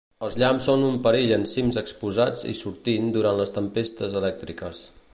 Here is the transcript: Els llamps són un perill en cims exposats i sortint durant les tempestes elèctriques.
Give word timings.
Els 0.27 0.35
llamps 0.43 0.63
són 0.69 0.85
un 0.85 0.95
perill 1.07 1.33
en 1.35 1.45
cims 1.51 1.77
exposats 1.83 2.49
i 2.55 2.57
sortint 2.65 3.15
durant 3.19 3.41
les 3.43 3.57
tempestes 3.59 4.21
elèctriques. 4.25 4.87